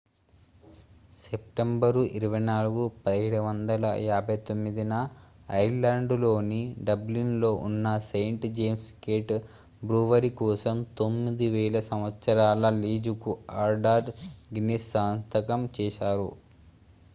September 1.13 2.01
24 2.11 2.85
1759 3.07 4.55
న 4.85 4.95
Ireland 5.57 6.13
లోని 6.23 6.59
Dublin 6.87 7.35
లో 7.43 7.51
ఉన్న 7.67 7.85
సెయింట్ 8.07 8.47
జేమ్స్ 8.57 8.89
గేట్ 9.05 9.33
బ్రూవరీ 9.83 10.31
కోసం 10.41 10.79
9,000 11.03 11.59
సంవత్సరాల 11.91 12.63
లీజుకు 12.81 13.33
ఆర్థర్ 13.61 14.09
గిన్నిస్ 14.51 14.89
సంతకం 14.95 15.63
చేశారు 15.79 16.29